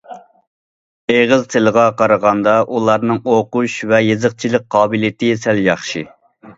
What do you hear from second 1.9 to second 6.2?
قارىغاندا ئۇلارنىڭ ئوقۇش ۋە يېزىقچىلىق قابىلىيىتى سەل ياخشى.